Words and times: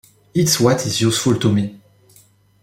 It's 0.33 0.59
what 0.59 0.83
is 0.87 0.99
useful 0.99 1.37
to 1.37 1.51
me. 1.53 1.79